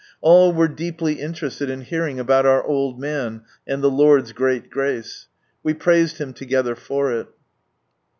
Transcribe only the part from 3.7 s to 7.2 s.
the Lord's great grace. We praised Him together for